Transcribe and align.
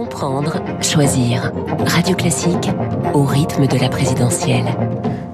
Comprendre, 0.00 0.62
choisir. 0.80 1.52
Radio 1.86 2.16
Classique 2.16 2.70
au 3.12 3.22
rythme 3.22 3.66
de 3.66 3.76
la 3.76 3.90
présidentielle. 3.90 4.64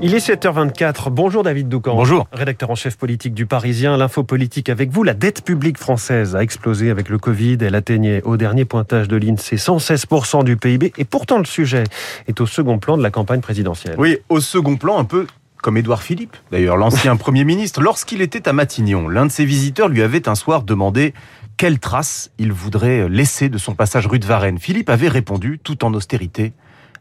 Il 0.03 0.13
est 0.13 0.29
7h24. 0.29 1.09
Bonjour 1.11 1.45
David 1.45 1.69
Doucan. 1.69 1.95
Bonjour. 1.95 2.27
Rédacteur 2.33 2.71
en 2.71 2.75
chef 2.75 2.97
politique 2.97 3.33
du 3.33 3.47
Parisien. 3.47 3.97
L'info 3.97 4.25
politique 4.25 4.69
avec 4.69 4.91
vous. 4.91 5.05
La 5.05 5.15
dette 5.15 5.45
publique 5.45 5.79
française 5.79 6.35
a 6.35 6.43
explosé 6.43 6.91
avec 6.91 7.09
le 7.09 7.19
Covid. 7.19 7.59
Elle 7.61 7.77
atteignait 7.77 8.23
au 8.25 8.37
dernier 8.37 8.65
pointage 8.65 9.07
de 9.07 9.17
l'INSEE 9.17 9.55
116% 9.55 10.43
du 10.43 10.57
PIB. 10.57 10.93
Et 10.99 11.05
pourtant, 11.05 11.39
le 11.39 11.45
sujet 11.45 11.85
est 12.27 12.41
au 12.41 12.47
second 12.47 12.81
plan 12.81 12.99
de 12.99 13.05
la 13.05 13.11
campagne 13.11 13.41
présidentielle. 13.41 13.95
Oui, 13.99 14.19
au 14.29 14.41
second 14.41 14.77
plan, 14.77 14.99
un 14.99 15.05
peu 15.05 15.29
comme 15.63 15.77
Édouard 15.77 16.03
Philippe, 16.03 16.37
d'ailleurs, 16.51 16.77
l'ancien 16.77 17.17
Premier 17.17 17.45
ministre. 17.45 17.81
Lorsqu'il 17.81 18.23
était 18.23 18.49
à 18.49 18.53
Matignon, 18.53 19.09
l'un 19.09 19.27
de 19.27 19.31
ses 19.31 19.45
visiteurs 19.45 19.89
lui 19.89 20.03
avait 20.03 20.29
un 20.29 20.35
soir 20.35 20.63
demandé 20.63 21.15
quelle 21.57 21.79
trace 21.79 22.31
il 22.39 22.53
voudrait 22.53 23.09
laisser 23.09 23.49
de 23.49 23.59
son 23.59 23.75
passage 23.75 24.07
rue 24.07 24.19
de 24.19 24.27
Varennes. 24.27 24.59
Philippe 24.59 24.91
avait 24.91 25.09
répondu, 25.09 25.59
tout 25.63 25.85
en 25.85 25.95
austérité, 25.95 26.53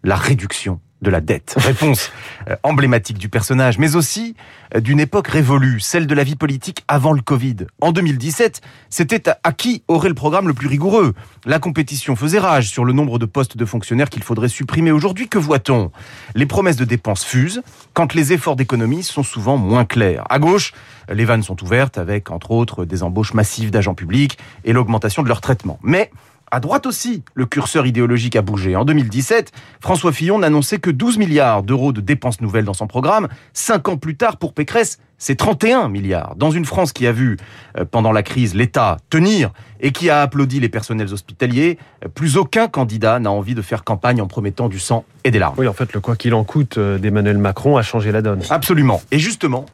la 0.04 0.16
réduction 0.16 0.80
de 1.06 1.12
la 1.12 1.22
dette. 1.22 1.56
Réponse 1.58 2.12
euh, 2.50 2.56
emblématique 2.64 3.18
du 3.18 3.30
personnage, 3.30 3.78
mais 3.78 3.96
aussi 3.96 4.36
euh, 4.76 4.82
d'une 4.82 5.00
époque 5.00 5.28
révolue, 5.30 5.80
celle 5.80 6.08
de 6.08 6.16
la 6.16 6.24
vie 6.24 6.36
politique 6.36 6.84
avant 6.90 7.14
le 7.14 7.22
Covid. 7.22 7.56
En 7.80 7.94
2017, 7.94 8.62
c'était 8.90 9.24
à 9.44 9.52
qui 9.54 9.84
aurait 9.88 10.10
le 10.10 10.16
programme 10.16 10.48
le 10.48 10.54
plus 10.54 10.68
rigoureux? 10.68 11.14
La 11.46 11.60
compétition 11.60 12.16
faisait 12.16 12.40
rage 12.40 12.70
sur 12.70 12.84
le 12.84 12.92
nombre 12.92 13.20
de 13.20 13.26
postes 13.26 13.56
de 13.56 13.66
fonctionnaires 13.66 14.10
qu'il 14.10 14.24
faudrait 14.24 14.50
supprimer. 14.50 14.92
Aujourd'hui, 14.92 15.30
que 15.30 15.38
voit-on? 15.38 15.92
Les 16.34 16.46
promesses 16.46 16.78
de 16.78 16.86
dépenses 16.86 17.24
fusent 17.24 17.62
quand 17.94 18.14
les 18.14 18.34
efforts 18.34 18.56
d'économie 18.56 19.04
sont 19.04 19.24
souvent 19.24 19.58
moins 19.58 19.86
clairs. 19.86 20.26
À 20.30 20.40
gauche, 20.40 20.74
les 21.10 21.24
vannes 21.24 21.44
sont 21.44 21.62
ouvertes 21.64 21.98
avec, 22.00 22.32
entre 22.32 22.52
autres, 22.52 22.84
des 22.84 23.04
embauches 23.04 23.34
massives 23.34 23.70
d'agents 23.70 23.94
publics 23.94 24.38
et 24.64 24.74
l'augmentation 24.74 25.22
de 25.22 25.28
leur 25.28 25.40
traitement. 25.40 25.80
Mais 25.84 26.10
à 26.52 26.60
droite 26.60 26.86
aussi, 26.86 27.24
le 27.34 27.46
curseur 27.46 27.86
idéologique 27.86 28.36
a 28.36 28.42
bougé. 28.42 28.76
En 28.76 28.86
2017, 28.86 29.52
François 29.82 30.12
Fillon 30.12 30.40
n'annonçait 30.40 30.80
que 30.80 30.90
12 30.90 31.18
milliards 31.18 31.64
d'euros 31.64 31.92
de 31.92 32.02
dépenses 32.02 32.40
nouvelles 32.40 32.66
dans 32.66 32.74
son 32.74 32.88
programme. 32.88 33.28
Cinq 33.54 33.90
ans 33.90 33.98
plus 33.98 34.16
tard, 34.16 34.38
pour 34.38 34.54
Pécresse, 34.54 35.00
c'est 35.18 35.36
31 35.36 35.90
milliards. 35.90 36.36
Dans 36.36 36.52
une 36.52 36.66
France 36.66 36.94
qui 36.94 37.08
a 37.08 37.12
vu, 37.12 37.38
euh, 37.78 37.86
pendant 37.90 38.12
la 38.12 38.22
crise, 38.22 38.54
l'État 38.54 38.98
tenir 39.10 39.52
et 39.80 39.92
qui 39.92 40.10
a 40.10 40.22
applaudi 40.22 40.60
les 40.60 40.70
personnels 40.70 41.12
hospitaliers, 41.14 41.80
euh, 42.04 42.10
plus 42.10 42.38
aucun 42.38 42.68
candidat 42.68 43.20
n'a 43.20 43.32
envie 43.32 43.56
de 43.56 43.62
faire 43.62 43.84
campagne 43.84 44.22
en 44.22 44.28
promettant 44.28 44.70
du 44.70 44.80
sang 44.80 45.04
et 45.24 45.32
des 45.32 45.40
larmes. 45.40 45.56
Oui, 45.58 45.68
en 45.68 45.74
fait, 45.74 45.94
le 45.94 46.00
quoi 46.00 46.16
qu'il 46.16 46.34
en 46.34 46.44
coûte 46.44 46.78
euh, 46.78 46.98
d'Emmanuel 46.98 47.38
Macron 47.38 47.78
a 47.78 47.82
changé 47.82 48.12
la 48.12 48.22
donne. 48.22 48.42
Absolument. 48.50 49.02
Et 49.12 49.20
justement, 49.20 49.66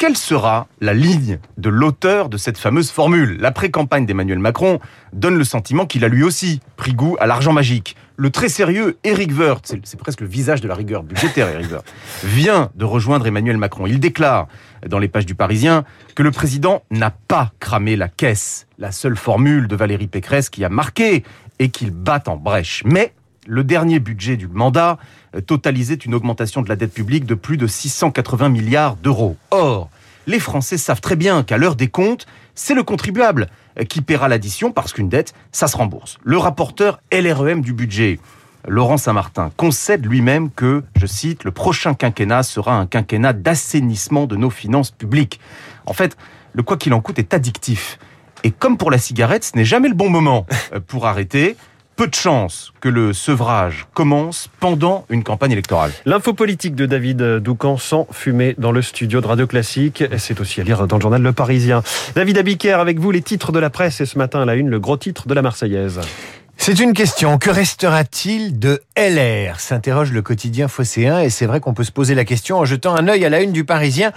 quelle 0.00 0.16
sera 0.16 0.66
la 0.80 0.94
ligne 0.94 1.38
de 1.58 1.68
l'auteur 1.68 2.30
de 2.30 2.38
cette 2.38 2.56
fameuse 2.56 2.90
formule? 2.90 3.36
L'après-campagne 3.38 4.06
d'Emmanuel 4.06 4.38
Macron 4.38 4.80
donne 5.12 5.36
le 5.36 5.44
sentiment 5.44 5.84
qu'il 5.84 6.06
a 6.06 6.08
lui 6.08 6.22
aussi 6.22 6.60
pris 6.78 6.94
goût 6.94 7.18
à 7.20 7.26
l'argent 7.26 7.52
magique. 7.52 7.96
Le 8.16 8.30
très 8.30 8.48
sérieux 8.48 8.96
Eric 9.04 9.30
Woerth, 9.38 9.74
c'est 9.84 10.00
presque 10.00 10.22
le 10.22 10.26
visage 10.26 10.62
de 10.62 10.68
la 10.68 10.74
rigueur 10.74 11.02
budgétaire 11.02 11.50
Eric 11.50 11.70
Woerth, 11.70 11.94
vient 12.24 12.70
de 12.76 12.86
rejoindre 12.86 13.26
Emmanuel 13.26 13.58
Macron. 13.58 13.86
Il 13.86 14.00
déclare 14.00 14.48
dans 14.86 14.98
les 14.98 15.08
pages 15.08 15.26
du 15.26 15.34
Parisien 15.34 15.84
que 16.14 16.22
le 16.22 16.30
président 16.30 16.82
n'a 16.90 17.10
pas 17.10 17.52
cramé 17.60 17.94
la 17.94 18.08
caisse, 18.08 18.66
la 18.78 18.92
seule 18.92 19.16
formule 19.16 19.68
de 19.68 19.76
Valérie 19.76 20.08
Pécresse 20.08 20.48
qui 20.48 20.64
a 20.64 20.70
marqué 20.70 21.24
et 21.58 21.68
qu'il 21.68 21.90
bat 21.90 22.22
en 22.26 22.38
brèche. 22.38 22.82
Mais 22.86 23.12
le 23.46 23.64
dernier 23.64 23.98
budget 23.98 24.36
du 24.36 24.48
mandat 24.48 24.98
euh, 25.34 25.40
totalisait 25.40 25.94
une 25.94 26.14
augmentation 26.14 26.62
de 26.62 26.68
la 26.68 26.76
dette 26.76 26.92
publique 26.92 27.24
de 27.24 27.34
plus 27.34 27.56
de 27.56 27.66
680 27.66 28.48
milliards 28.48 28.96
d'euros. 28.96 29.36
Or, 29.50 29.90
les 30.26 30.40
Français 30.40 30.76
savent 30.76 31.00
très 31.00 31.16
bien 31.16 31.42
qu'à 31.42 31.58
l'heure 31.58 31.76
des 31.76 31.88
comptes, 31.88 32.26
c'est 32.54 32.74
le 32.74 32.82
contribuable 32.82 33.48
euh, 33.78 33.84
qui 33.84 34.02
paiera 34.02 34.28
l'addition 34.28 34.72
parce 34.72 34.92
qu'une 34.92 35.08
dette, 35.08 35.34
ça 35.52 35.66
se 35.66 35.76
rembourse. 35.76 36.18
Le 36.22 36.38
rapporteur 36.38 37.00
LREM 37.12 37.62
du 37.62 37.72
budget, 37.72 38.20
Laurent 38.68 38.98
Saint-Martin, 38.98 39.50
concède 39.56 40.04
lui-même 40.04 40.50
que, 40.50 40.84
je 40.96 41.06
cite, 41.06 41.44
le 41.44 41.50
prochain 41.50 41.94
quinquennat 41.94 42.42
sera 42.42 42.76
un 42.76 42.86
quinquennat 42.86 43.32
d'assainissement 43.32 44.26
de 44.26 44.36
nos 44.36 44.50
finances 44.50 44.90
publiques. 44.90 45.40
En 45.86 45.94
fait, 45.94 46.16
le 46.52 46.62
quoi 46.62 46.76
qu'il 46.76 46.92
en 46.92 47.00
coûte 47.00 47.18
est 47.18 47.32
addictif. 47.32 47.98
Et 48.44 48.50
comme 48.50 48.76
pour 48.76 48.90
la 48.90 48.98
cigarette, 48.98 49.44
ce 49.44 49.56
n'est 49.56 49.64
jamais 49.64 49.88
le 49.88 49.94
bon 49.94 50.10
moment 50.10 50.46
euh, 50.72 50.80
pour 50.86 51.06
arrêter 51.06 51.56
peu 52.00 52.06
de 52.06 52.14
chance 52.14 52.72
que 52.80 52.88
le 52.88 53.12
sevrage 53.12 53.86
commence 53.92 54.48
pendant 54.58 55.04
une 55.10 55.22
campagne 55.22 55.52
électorale. 55.52 55.92
L'info 56.06 56.32
politique 56.32 56.74
de 56.74 56.86
David 56.86 57.22
Doucan 57.40 57.76
sans 57.76 58.06
fumée 58.10 58.54
dans 58.56 58.72
le 58.72 58.80
studio 58.80 59.20
de 59.20 59.26
Radio 59.26 59.46
Classique. 59.46 60.02
C'est 60.16 60.40
aussi 60.40 60.62
à 60.62 60.64
lire 60.64 60.86
dans 60.86 60.96
le 60.96 61.02
journal 61.02 61.20
Le 61.20 61.32
Parisien. 61.32 61.82
David 62.14 62.38
Abiker 62.38 62.80
avec 62.80 62.98
vous 62.98 63.10
les 63.10 63.20
titres 63.20 63.52
de 63.52 63.58
la 63.58 63.68
presse 63.68 64.00
et 64.00 64.06
ce 64.06 64.16
matin 64.16 64.40
à 64.40 64.46
la 64.46 64.54
une 64.54 64.70
le 64.70 64.80
gros 64.80 64.96
titre 64.96 65.28
de 65.28 65.34
la 65.34 65.42
Marseillaise. 65.42 66.00
C'est 66.62 66.80
une 66.80 66.92
question. 66.92 67.36
Que 67.36 67.50
restera-t-il 67.50 68.58
de 68.58 68.82
LR 68.96 69.60
s'interroge 69.60 70.12
le 70.12 70.22
quotidien 70.22 70.68
phocéen 70.68 71.20
et 71.20 71.28
c'est 71.28 71.46
vrai 71.46 71.60
qu'on 71.60 71.74
peut 71.74 71.84
se 71.84 71.92
poser 71.92 72.14
la 72.14 72.24
question 72.24 72.58
en 72.58 72.64
jetant 72.64 72.94
un 72.94 73.08
œil 73.08 73.26
à 73.26 73.28
la 73.28 73.42
une 73.42 73.52
du 73.52 73.64
Parisien 73.64 74.12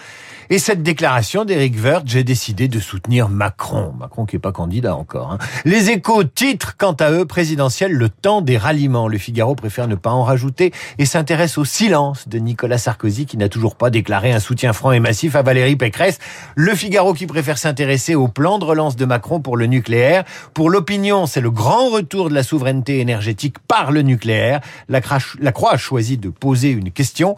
et 0.49 0.59
cette 0.59 0.83
déclaration 0.83 1.45
d'Éric 1.45 1.75
Woerth, 1.83 2.03
j'ai 2.05 2.23
décidé 2.23 2.67
de 2.67 2.79
soutenir 2.79 3.29
Macron. 3.29 3.93
Macron 3.97 4.25
qui 4.25 4.35
est 4.35 4.39
pas 4.39 4.51
candidat 4.51 4.95
encore. 4.95 5.31
Hein. 5.31 5.37
Les 5.65 5.89
échos 5.89 6.23
titrent 6.23 6.75
quant 6.77 6.93
à 6.93 7.11
eux 7.11 7.25
présidentiel 7.25 7.93
le 7.93 8.09
temps 8.09 8.41
des 8.41 8.57
ralliements. 8.57 9.07
Le 9.07 9.17
Figaro 9.17 9.55
préfère 9.55 9.87
ne 9.87 9.95
pas 9.95 10.11
en 10.11 10.23
rajouter 10.23 10.71
et 10.97 11.05
s'intéresse 11.05 11.57
au 11.57 11.65
silence 11.65 12.27
de 12.27 12.39
Nicolas 12.39 12.77
Sarkozy 12.77 13.25
qui 13.25 13.37
n'a 13.37 13.49
toujours 13.49 13.75
pas 13.75 13.89
déclaré 13.89 14.31
un 14.31 14.39
soutien 14.39 14.73
franc 14.73 14.91
et 14.91 14.99
massif 14.99 15.35
à 15.35 15.41
Valérie 15.41 15.75
Pécresse. 15.75 16.19
Le 16.55 16.75
Figaro 16.75 17.13
qui 17.13 17.27
préfère 17.27 17.57
s'intéresser 17.57 18.15
au 18.15 18.27
plan 18.27 18.59
de 18.59 18.65
relance 18.65 18.95
de 18.95 19.05
Macron 19.05 19.39
pour 19.39 19.57
le 19.57 19.65
nucléaire. 19.65 20.23
Pour 20.53 20.69
l'opinion, 20.69 21.25
c'est 21.25 21.41
le 21.41 21.51
grand 21.51 21.89
retour 21.89 22.29
de 22.29 22.33
la 22.33 22.43
souveraineté 22.43 22.99
énergétique 22.99 23.59
par 23.67 23.91
le 23.91 24.01
nucléaire. 24.01 24.61
La, 24.89 25.01
Croix 25.01 25.73
a 25.73 25.77
choisi 25.77 26.17
de 26.17 26.29
poser 26.29 26.71
une 26.71 26.91
question. 26.91 27.35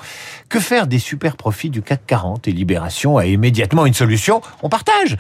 Que 0.50 0.60
faire 0.60 0.88
des 0.88 1.00
super 1.00 1.38
profits 1.38 1.70
du 1.70 1.82
CAC 1.82 2.02
40 2.08 2.48
et 2.48 2.52
Libération? 2.52 2.95
A 3.04 3.26
immédiatement 3.26 3.86
une 3.86 3.94
solution, 3.94 4.42
on 4.64 4.70
partage. 4.70 5.18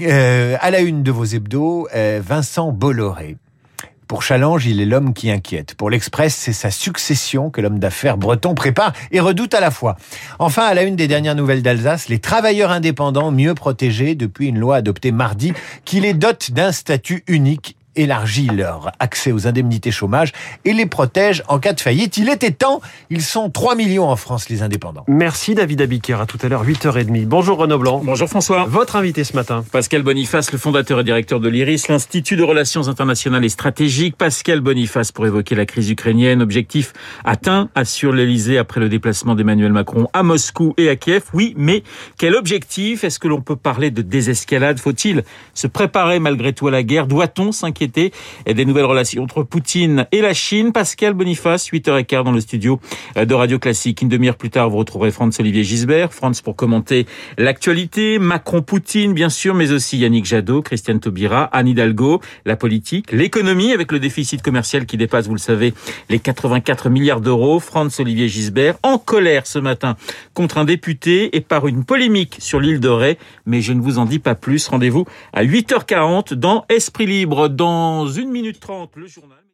Euh, 0.00 0.56
à 0.60 0.70
la 0.70 0.80
une 0.80 1.02
de 1.02 1.10
vos 1.10 1.24
hebdos, 1.24 1.88
euh, 1.94 2.20
Vincent 2.24 2.72
Bolloré. 2.72 3.36
Pour 4.08 4.22
Challenge, 4.22 4.64
il 4.64 4.80
est 4.80 4.86
l'homme 4.86 5.12
qui 5.12 5.30
inquiète. 5.30 5.74
Pour 5.74 5.90
l'Express, 5.90 6.34
c'est 6.34 6.52
sa 6.52 6.70
succession 6.70 7.50
que 7.50 7.60
l'homme 7.60 7.80
d'affaires 7.80 8.16
breton 8.16 8.54
prépare 8.54 8.92
et 9.10 9.18
redoute 9.18 9.52
à 9.52 9.60
la 9.60 9.72
fois. 9.72 9.96
Enfin, 10.38 10.64
à 10.64 10.74
la 10.74 10.84
une 10.84 10.94
des 10.94 11.08
dernières 11.08 11.34
nouvelles 11.34 11.62
d'Alsace, 11.62 12.08
les 12.08 12.20
travailleurs 12.20 12.70
indépendants 12.70 13.32
mieux 13.32 13.54
protégés 13.54 14.14
depuis 14.14 14.46
une 14.46 14.58
loi 14.58 14.76
adoptée 14.76 15.10
mardi 15.10 15.52
qui 15.84 15.98
les 15.98 16.14
dote 16.14 16.52
d'un 16.52 16.70
statut 16.70 17.24
unique 17.26 17.76
élargit 17.96 18.46
leur 18.46 18.92
accès 18.98 19.32
aux 19.32 19.46
indemnités 19.46 19.90
chômage 19.90 20.32
et 20.64 20.72
les 20.72 20.86
protège 20.86 21.42
en 21.48 21.58
cas 21.58 21.72
de 21.72 21.80
faillite. 21.80 22.16
Il 22.16 22.28
était 22.28 22.50
temps. 22.50 22.80
Ils 23.10 23.22
sont 23.22 23.50
3 23.50 23.74
millions 23.74 24.08
en 24.08 24.16
France, 24.16 24.48
les 24.48 24.62
indépendants. 24.62 25.04
Merci 25.08 25.54
David 25.54 25.80
Abiker. 25.80 26.20
À 26.20 26.26
tout 26.26 26.38
à 26.42 26.48
l'heure, 26.48 26.64
8h30. 26.64 27.26
Bonjour 27.26 27.58
Renaud 27.58 27.78
Blanc. 27.78 28.02
Bonjour 28.04 28.28
François. 28.28 28.66
Votre 28.66 28.96
invité 28.96 29.24
ce 29.24 29.34
matin. 29.34 29.64
Pascal 29.72 30.02
Boniface, 30.02 30.52
le 30.52 30.58
fondateur 30.58 31.00
et 31.00 31.04
directeur 31.04 31.40
de 31.40 31.48
l'IRIS, 31.48 31.88
l'Institut 31.88 32.36
de 32.36 32.42
Relations 32.42 32.88
Internationales 32.88 33.44
et 33.44 33.48
Stratégiques. 33.48 34.16
Pascal 34.16 34.60
Boniface 34.60 35.12
pour 35.12 35.26
évoquer 35.26 35.54
la 35.54 35.64
crise 35.64 35.90
ukrainienne. 35.90 36.42
Objectif 36.42 36.92
atteint, 37.24 37.70
assure 37.74 38.12
l'Elysée 38.12 38.58
après 38.58 38.80
le 38.80 38.88
déplacement 38.88 39.34
d'Emmanuel 39.34 39.72
Macron 39.72 40.08
à 40.12 40.22
Moscou 40.22 40.74
et 40.76 40.88
à 40.88 40.96
Kiev. 40.96 41.22
Oui, 41.32 41.54
mais 41.56 41.82
quel 42.18 42.34
objectif? 42.34 43.04
Est-ce 43.04 43.18
que 43.18 43.28
l'on 43.28 43.40
peut 43.40 43.56
parler 43.56 43.90
de 43.90 44.02
désescalade? 44.02 44.78
Faut-il 44.78 45.24
se 45.54 45.66
préparer 45.66 46.18
malgré 46.18 46.52
tout 46.52 46.68
à 46.68 46.70
la 46.70 46.82
guerre? 46.82 47.06
Doit-on 47.06 47.52
s'inquiéter 47.52 47.85
et 48.46 48.54
des 48.54 48.64
nouvelles 48.64 48.84
relations 48.84 49.22
entre 49.22 49.42
Poutine 49.42 50.06
et 50.12 50.20
la 50.20 50.34
Chine. 50.34 50.72
Pascal 50.72 51.14
Boniface, 51.14 51.70
8h15 51.70 52.24
dans 52.24 52.32
le 52.32 52.40
studio 52.40 52.80
de 53.16 53.34
Radio 53.34 53.58
Classique. 53.58 54.02
Une 54.02 54.08
demi-heure 54.08 54.36
plus 54.36 54.50
tard, 54.50 54.70
vous 54.70 54.78
retrouverez 54.78 55.10
Franz-Olivier 55.10 55.64
Gisbert. 55.64 56.12
Franz 56.12 56.42
pour 56.42 56.56
commenter 56.56 57.06
l'actualité, 57.38 58.18
Macron-Poutine, 58.18 59.12
bien 59.12 59.28
sûr, 59.28 59.54
mais 59.54 59.72
aussi 59.72 59.98
Yannick 59.98 60.24
Jadot, 60.24 60.62
Christiane 60.62 61.00
Taubira, 61.00 61.44
Anne 61.44 61.68
Hidalgo, 61.68 62.20
la 62.44 62.56
politique, 62.56 63.12
l'économie 63.12 63.72
avec 63.72 63.92
le 63.92 63.98
déficit 63.98 64.42
commercial 64.42 64.86
qui 64.86 64.96
dépasse, 64.96 65.26
vous 65.26 65.34
le 65.34 65.38
savez, 65.38 65.74
les 66.08 66.18
84 66.18 66.90
milliards 66.90 67.20
d'euros. 67.20 67.60
Franz-Olivier 67.60 68.28
Gisbert 68.28 68.76
en 68.82 68.98
colère 68.98 69.46
ce 69.46 69.58
matin 69.58 69.96
contre 70.34 70.58
un 70.58 70.64
député 70.64 71.36
et 71.36 71.40
par 71.40 71.66
une 71.66 71.84
polémique 71.84 72.36
sur 72.40 72.60
l'île 72.60 72.80
de 72.80 72.88
Ré. 72.88 73.18
Mais 73.46 73.60
je 73.60 73.72
ne 73.72 73.80
vous 73.80 73.98
en 73.98 74.04
dis 74.04 74.18
pas 74.18 74.34
plus. 74.34 74.66
Rendez-vous 74.68 75.04
à 75.32 75.44
8h40 75.44 76.34
dans 76.34 76.64
Esprit 76.68 77.06
Libre, 77.06 77.48
dans 77.48 77.75
dans 77.76 78.08
une 78.08 78.30
minute 78.30 78.58
trente, 78.60 78.96
le 78.96 79.06
journal. 79.06 79.45